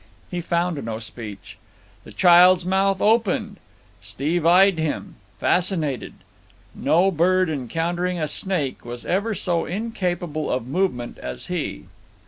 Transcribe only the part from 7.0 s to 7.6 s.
bird,